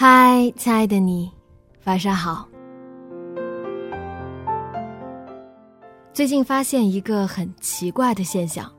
[0.00, 1.28] 嗨，亲爱的你，
[1.82, 2.48] 晚上好。
[6.12, 8.72] 最近发现一个很奇怪的现象，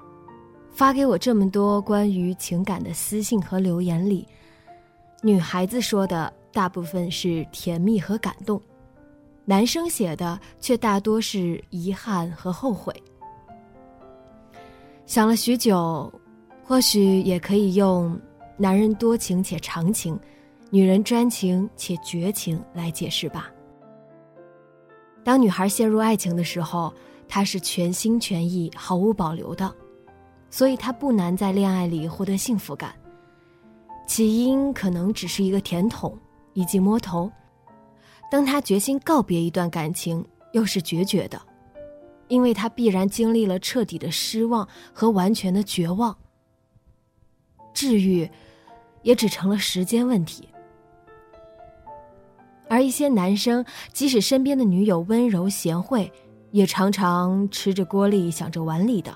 [0.71, 4.25] 发给我这么多关于情感的私信和留言里，
[5.21, 8.61] 女孩子说的大部分是甜蜜和感动，
[9.43, 12.93] 男生写的却大多是遗憾和后悔。
[15.05, 16.09] 想了许久，
[16.63, 18.17] 或许也可以用
[18.55, 20.17] “男人多情且长情”。
[20.71, 23.51] 女人专情且绝情来解释吧。
[25.23, 26.93] 当女孩陷入爱情的时候，
[27.27, 29.73] 她是全心全意、毫无保留的，
[30.49, 32.93] 所以她不难在恋爱里获得幸福感。
[34.07, 36.17] 起因可能只是一个甜筒，
[36.53, 37.31] 一记摸头。
[38.31, 41.41] 当她决心告别一段感情，又是决绝的，
[42.27, 46.15] 因为她必然经历了彻底的失望和完全的绝望。
[47.73, 48.29] 治愈，
[49.01, 50.47] 也只成了时间问题。
[52.69, 56.09] 而一些男生，即使身边的女友温柔贤惠，
[56.51, 59.11] 也常常吃着锅里想着碗里的。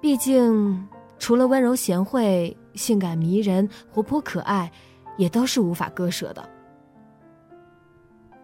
[0.00, 0.88] 毕竟，
[1.18, 4.70] 除了温柔贤惠、性感迷人、活泼可爱，
[5.18, 6.48] 也都是无法割舍的。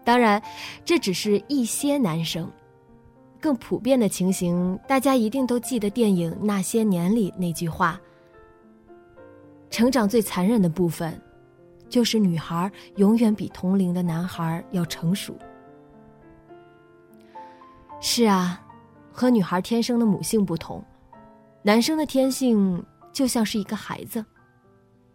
[0.03, 0.41] 当然，
[0.85, 2.49] 这只是一些男生，
[3.41, 7.99] 更普遍的情形，大家一定都记得电影《那些年》里那句话
[9.71, 11.19] ：“成长最残忍的部分。”
[11.89, 15.37] 就是女孩永远比同龄的男孩要成熟。
[17.99, 18.61] 是啊，
[19.11, 20.83] 和女孩天生的母性不同，
[21.63, 24.23] 男生的天性就像是一个孩子，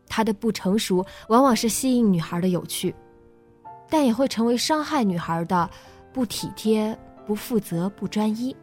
[0.09, 2.95] 他的不成熟往往是吸引女孩的有趣，
[3.89, 5.71] 但也会成为伤害女孩的
[6.13, 8.55] 不体贴、不负责、不专一。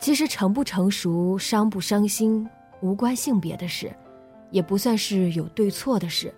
[0.00, 2.48] 其实成不成熟、伤不伤心，
[2.80, 3.94] 无关性别的事。
[4.50, 6.32] 也不算是有对错的事。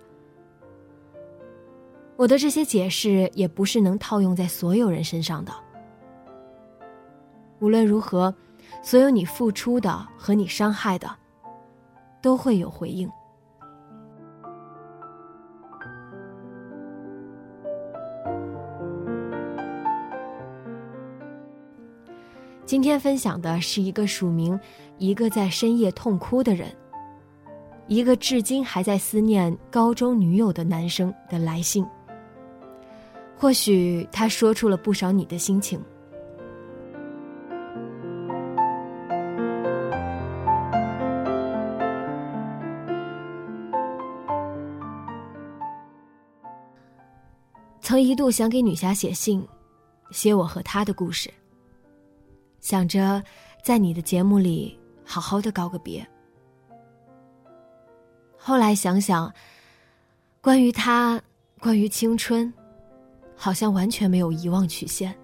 [2.17, 5.51] 我的这些解释也不是能套用在所有人身上的。
[7.59, 8.33] 无论如何，
[8.83, 11.09] 所有你付出的和你伤害的，
[12.21, 13.09] 都会有回应。
[22.65, 24.57] 今天分享的是一个署名
[24.97, 26.73] “一个在深夜痛哭的人”。
[27.91, 31.85] 一个至今还在思念高中女友的男生的来信，
[33.37, 35.77] 或许他说出了不少你的心情。
[47.81, 49.45] 曾一度想给女侠写信，
[50.11, 51.29] 写我和她的故事，
[52.61, 53.21] 想着
[53.61, 56.07] 在你的节目里好好的告个别。
[58.43, 59.31] 后来想想，
[60.41, 61.21] 关于他，
[61.59, 62.51] 关于青春，
[63.35, 65.15] 好像完全没有遗忘曲线。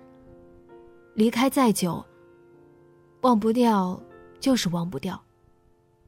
[1.15, 2.05] 离开再久，
[3.21, 3.99] 忘不掉
[4.39, 5.19] 就是忘不掉，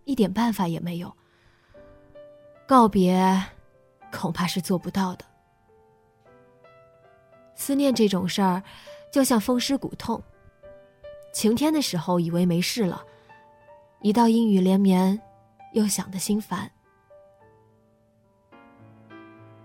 [0.05, 1.11] 一点办法也没有。
[2.67, 3.43] 告别，
[4.11, 5.25] 恐怕是做不到的。
[7.55, 8.61] 思念这种事儿，
[9.11, 10.21] 就像风湿骨痛。
[11.33, 13.03] 晴天的时候以为没事了，
[14.01, 15.19] 一到阴雨连绵，
[15.73, 16.71] 又想得心烦。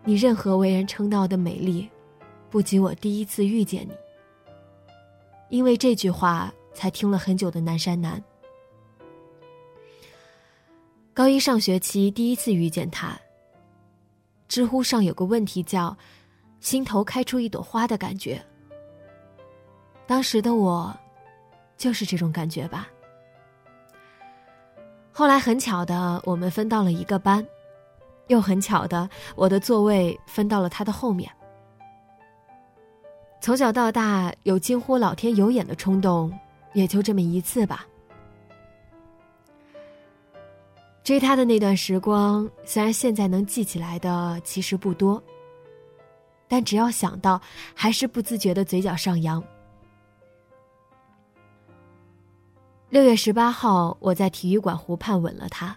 [0.05, 1.89] 你任何为人称道的美丽，
[2.51, 3.93] 不及我第一次遇见你。
[5.49, 8.23] 因为这句话，才听了很久的南山南。
[11.15, 13.19] 高一上学期第一次遇见他。
[14.47, 15.97] 知乎上有个问题叫
[16.61, 18.41] “心头开出一朵花的感觉”。
[20.07, 20.95] 当时的我，
[21.79, 22.89] 就是这种感觉吧。
[25.13, 27.45] 后来很巧的，我们分到了一个班。
[28.29, 31.31] 又很巧的，我的座位分到了他的后面。
[33.41, 36.33] 从小到大有近乎老天有眼的冲动，
[36.73, 37.87] 也就这么一次吧。
[41.03, 45.23] 追他的那段时光，虽然现在能记起来的其实不多，
[46.49, 47.39] 但只要想到，
[47.75, 49.45] 还是不自觉的嘴角上扬。
[52.89, 55.77] 六月十八号，我在体育馆湖畔吻了他。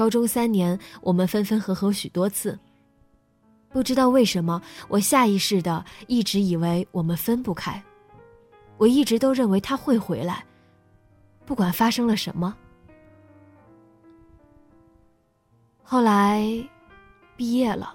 [0.00, 2.58] 高中三年，我们分分合合许多次。
[3.68, 4.58] 不知道为什么，
[4.88, 7.84] 我下意识的一直以为我们分不开。
[8.78, 10.42] 我一直都认为他会回来，
[11.44, 12.56] 不管发生了什么。
[15.82, 16.46] 后来，
[17.36, 17.94] 毕业了，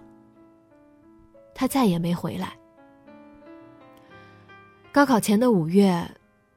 [1.56, 2.56] 他再也没回来。
[4.92, 6.08] 高考前的五月，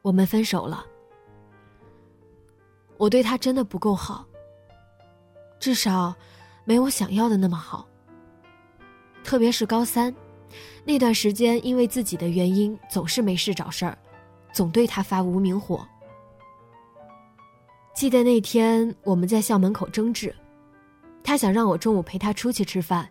[0.03, 0.85] 我们分手了。
[2.99, 4.28] 我对他真的不够好。
[5.61, 6.15] 至少，
[6.65, 7.87] 没我想要的那么好。
[9.25, 10.15] 特别是高三，
[10.85, 13.99] 那段时间，因为自己的原因，总是没事找事儿，
[14.53, 15.87] 总对他发无名火。
[17.95, 20.35] 记得那天我们在校门口争执，
[21.23, 23.09] 他想让我中午陪他出去吃饭，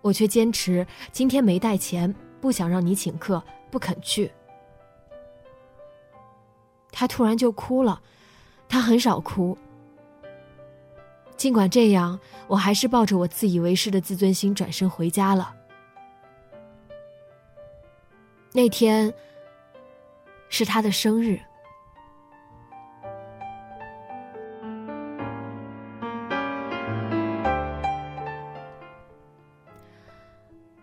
[0.00, 4.30] 我却坚持今天没带钱，不想让你请客，不肯去。
[6.92, 8.00] 他突然就哭了，
[8.68, 9.58] 他很少哭。
[11.36, 12.18] 尽管这样，
[12.48, 15.54] 我还是抱着我自以为是的自尊心转身回家了。
[18.52, 19.12] 那天
[20.48, 21.38] 是他的生日，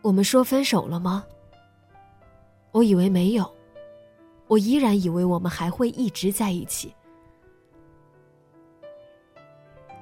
[0.03, 1.25] 我们说分手了吗？
[2.71, 3.51] 我以为没有，
[4.47, 6.94] 我依然以为我们还会一直在一起。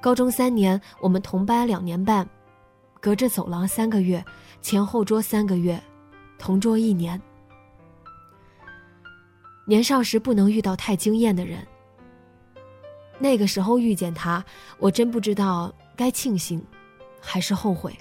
[0.02, 2.28] 高中三年，我们同班两年半，
[3.00, 4.22] 隔着走廊三个月，
[4.60, 5.80] 前后桌三个月，
[6.40, 7.18] 同桌一年。
[9.64, 11.64] 年少时不能遇到太惊艳的人。
[13.20, 14.44] 那个时候遇见他，
[14.78, 16.60] 我真不知道该庆幸，
[17.20, 17.96] 还是后悔。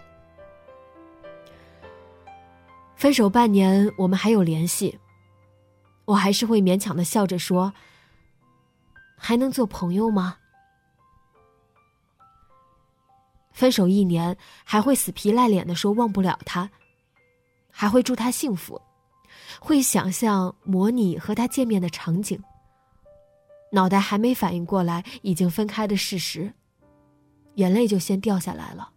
[2.96, 4.98] 分手半年，我们还有联系，
[6.06, 7.72] 我还是会勉强的笑着说
[9.16, 10.38] ：“还能做朋友吗？”
[13.52, 16.70] 分手一年，还会死皮赖脸的说忘不了他，
[17.70, 18.82] 还会祝他幸福，
[19.60, 22.42] 会想象模拟和他见面的场景。
[23.72, 26.54] 脑袋还没反应过来已经分开的事实，
[27.56, 28.90] 眼泪就先掉下来了。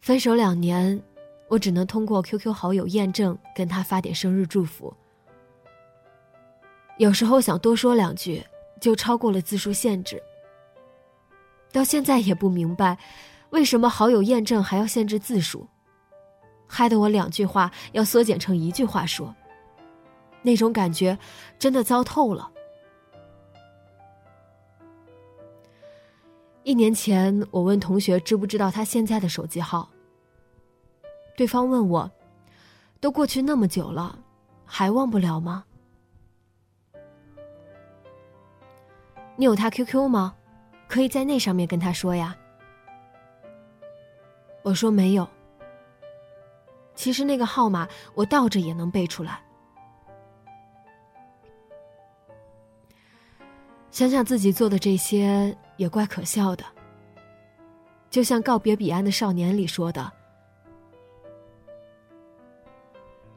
[0.00, 1.02] 分手两年，
[1.48, 4.94] 我只能通过 QQ 好友验证跟他发点生日祝福。
[6.96, 8.42] 有时候想多说两句。
[8.80, 10.22] 就超过了字数限制。
[11.72, 12.98] 到现在也不明白，
[13.50, 15.68] 为什么好友验证还要限制字数，
[16.66, 19.34] 害得我两句话要缩减成一句话说。
[20.40, 21.18] 那种感觉
[21.58, 22.50] 真的糟透了。
[26.62, 29.88] 一年前，我问同学知不知道他现在的手机号，
[31.36, 32.10] 对方问我
[33.00, 34.18] ：“都过去那么久了，
[34.64, 35.64] 还忘不了吗？”
[39.36, 40.34] 你有他 QQ 吗？
[40.88, 42.36] 可以在那上面跟他说呀。
[44.62, 45.28] 我说没有。
[46.94, 49.40] 其实那个号码我倒着也能背出来。
[53.90, 56.64] 想想自己做的这些，也怪可笑的。
[58.10, 60.10] 就像《告别彼岸的少年》里说的，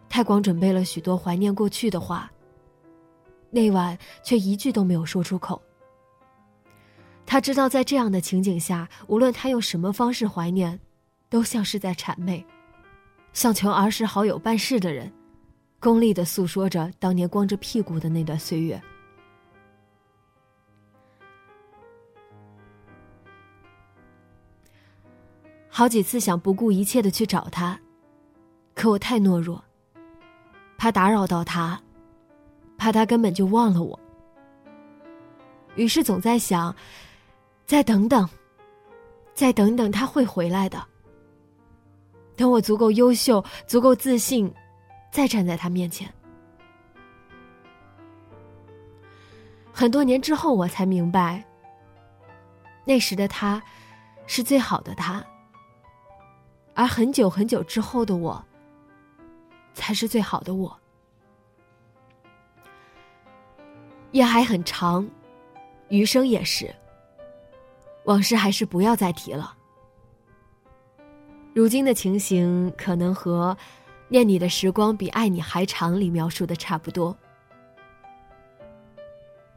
[0.08, 2.32] 太广准备了许多怀念过去的话，
[3.50, 5.62] 那晚却一句都没有说出口。
[7.32, 10.78] 他知道，在这样的情景下，无论他用什么方式怀念，
[11.30, 12.46] 都像是在谄媚，
[13.32, 15.10] 像求儿时好友办事的人，
[15.80, 18.82] 功利的诉说着当年光着屁股的那段岁月。
[25.70, 27.80] 好几次想不顾一切的去找他，
[28.76, 29.64] 可我太懦弱，
[30.78, 31.82] 怕打扰到他，
[32.78, 33.98] 怕他根本就忘了我，
[35.76, 36.76] 于是总在想。
[37.72, 38.28] 再等等，
[39.34, 40.86] 再等等，他会回来的。
[42.36, 44.54] 等我足够优秀、足够自信，
[45.10, 46.14] 再站在他面前。
[49.72, 51.42] 很多年之后，我才明白，
[52.84, 53.64] 那时的他，
[54.28, 55.26] 是最好的他。
[56.74, 58.46] 而很久很久之后的我，
[59.74, 60.78] 才是最好的我。
[64.12, 65.10] 夜还很长，
[65.88, 66.70] 余生也是。
[68.06, 69.56] 往事还是不要再提了。
[71.54, 73.56] 如今的情形可能和
[74.08, 77.16] “念你的时光比爱你还长”里描述的差不多。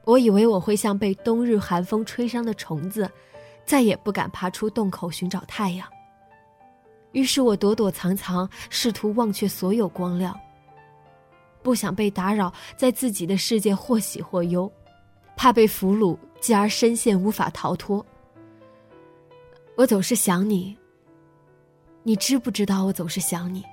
[0.05, 3.11] 我以为我会像被冬日寒风吹伤的虫子，
[3.65, 5.89] 再也不敢爬出洞口寻找太阳。
[7.13, 10.39] 于是我躲躲藏藏，试图忘却所有光亮，
[11.63, 14.71] 不想被打扰，在自己的世界或喜或忧，
[15.37, 18.05] 怕被俘虏，继而深陷无法逃脱。
[19.77, 20.77] 我总是想你，
[22.03, 23.65] 你知不知道我总是想你？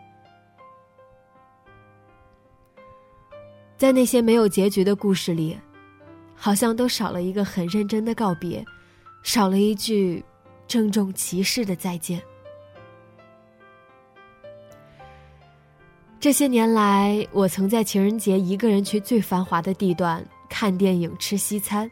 [3.78, 5.58] 在那些没有结局的故事里。
[6.44, 8.66] 好像都少了一个很认真的告别，
[9.22, 10.26] 少了一句
[10.68, 12.20] 郑重其事的再见。
[16.20, 21.92] 这些年来，我曾在情人节一个人去最繁华的地段看电影、吃西餐，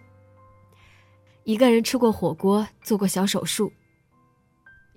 [1.44, 3.72] 一个人吃过火锅、做过小手术，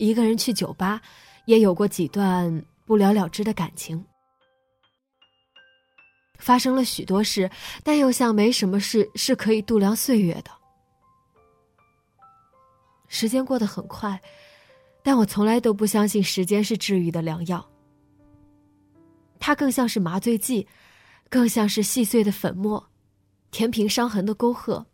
[0.03, 1.01] 一个人去酒吧，
[1.45, 4.05] 也有过几段不了了之的感情。
[6.41, 7.49] 发生了许多事，
[7.85, 10.51] 但又像没什么事是可以度量岁月的。
[13.07, 14.21] 时间过得很快，
[15.05, 17.65] 但我从来都不相信时间是治愈的良药。
[19.39, 20.67] 它更像是麻醉剂，
[21.31, 22.85] 更像是细碎的粉末，
[23.53, 24.85] 填平伤痕的沟壑，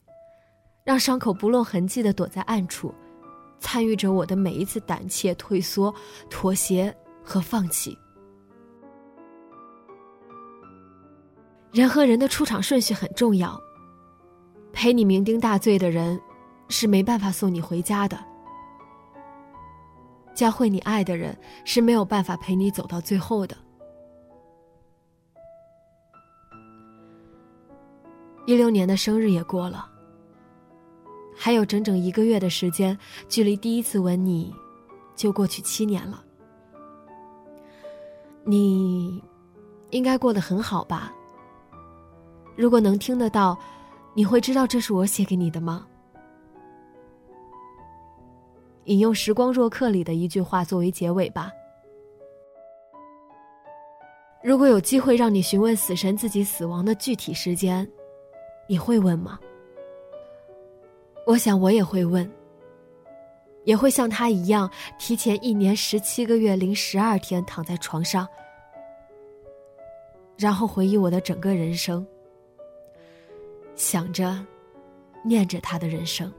[0.84, 2.94] 让伤口不露痕迹的躲在暗处，
[3.60, 5.94] 参与着我的每一次胆怯、退缩、
[6.30, 7.96] 妥协和放弃。
[11.70, 13.60] 人和人的出场顺序很重要。
[14.72, 16.20] 陪你酩酊大醉的人，
[16.68, 18.16] 是没办法送你回家的；
[20.34, 23.56] 教会你爱的人，是没有办法陪你走到最后的。
[28.46, 29.90] 一六年的生日也过了，
[31.40, 34.52] 还有整整一个月的时间，距离第一次吻你，
[35.14, 36.24] 就过去七年了。
[38.44, 39.22] 你，
[39.90, 41.12] 应该过得很好吧？
[42.56, 43.56] 如果能听得到，
[44.14, 45.86] 你会知道这是我写给你的吗？
[48.86, 51.52] 引用《时光若客》里的一句话作为结尾吧。
[54.42, 57.88] 如果有机会让你询问死神自己死亡的具体时间，
[58.68, 59.38] 你会问吗？
[61.28, 62.26] 我想我也会问，
[63.64, 68.26] 也会像他一样，提前一年十七个月零十二天躺在床上，
[70.38, 72.04] 然后回忆我的整个人生。
[73.74, 74.42] 想着，
[75.22, 76.32] 念着他的人生。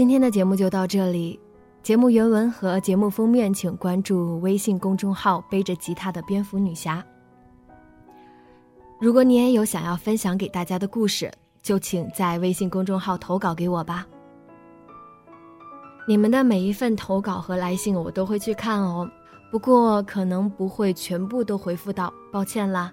[0.00, 1.38] 今天的节目就到这里，
[1.82, 7.04] 节目原文和节目封面请关注微信公众号“背着吉他的蝙蝠女侠”。
[8.98, 11.30] 如果你也有想要分享给大家的故事，
[11.60, 14.06] 就请在微信公众号投稿给我吧。
[16.08, 19.06] 你们的每一份投稿和来信我都会去看哦，
[19.52, 22.90] 不过可能不会全部都回复到，抱歉啦。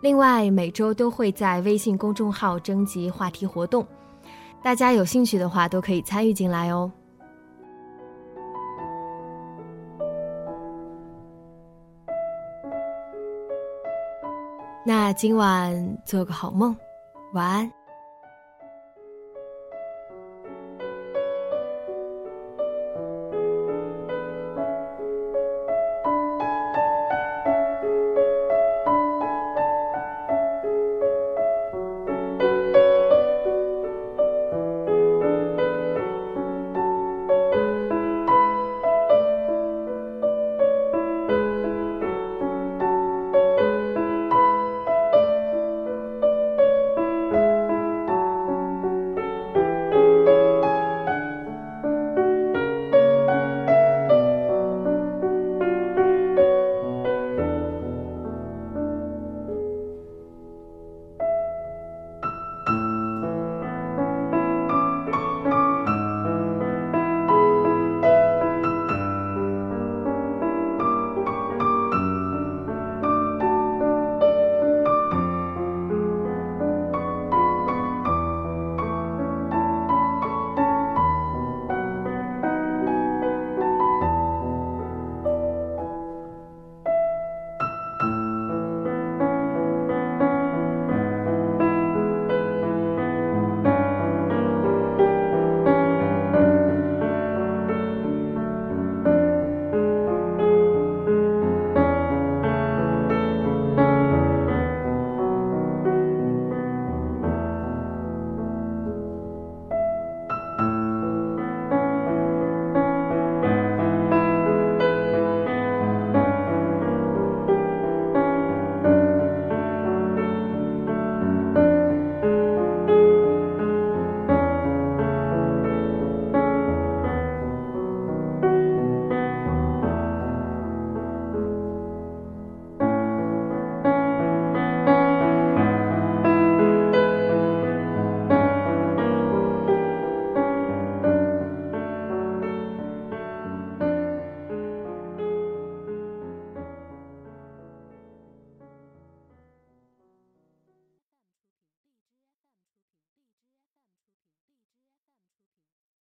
[0.00, 3.86] 另外，每周都会在微信公众号征集话题活动。
[4.62, 6.90] 大家有兴趣的话，都可以参与进来哦。
[14.86, 16.74] 那今晚做个好梦，
[17.34, 17.81] 晚安。